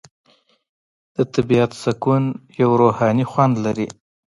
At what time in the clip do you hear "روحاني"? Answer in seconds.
2.81-3.25